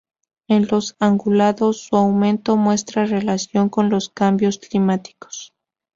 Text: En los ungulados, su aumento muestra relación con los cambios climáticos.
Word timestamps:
En 0.47 0.67
los 0.67 0.95
ungulados, 0.99 1.81
su 1.83 1.95
aumento 1.95 2.57
muestra 2.57 3.05
relación 3.05 3.69
con 3.69 3.91
los 3.91 4.09
cambios 4.09 4.57
climáticos. 4.57 5.53